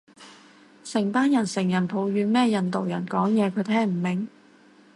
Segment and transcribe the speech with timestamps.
[0.83, 4.27] 成班人成人抱怨咩印度人講嘢佢聽唔明